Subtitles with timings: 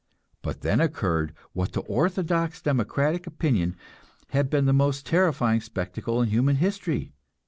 [0.41, 3.75] But then occurred what to orthodox democratic opinion
[4.29, 7.13] has been the most terrifying spectacle in human history.